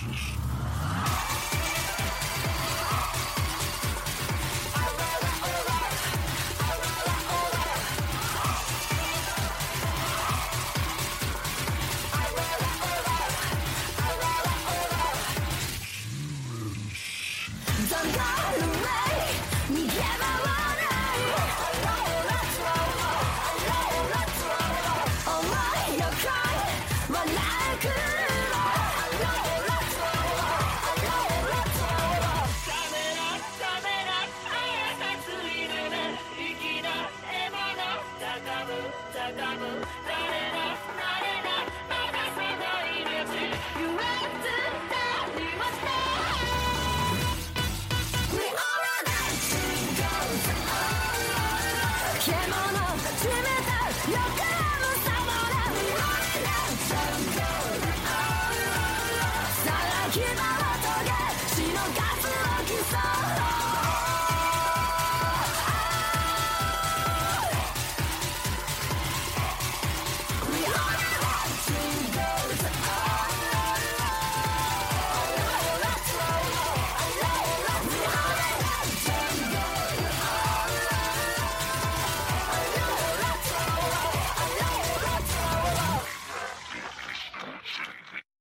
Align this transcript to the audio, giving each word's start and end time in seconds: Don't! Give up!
Don't! 0.00 0.28
Give 60.10 60.38
up! 60.38 60.57